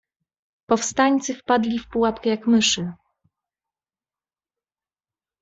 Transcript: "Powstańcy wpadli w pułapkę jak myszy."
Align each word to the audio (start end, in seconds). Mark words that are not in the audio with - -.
"Powstańcy 0.65 1.33
wpadli 1.35 1.79
w 1.79 1.87
pułapkę 1.87 2.29
jak 2.29 2.47
myszy." 2.47 2.93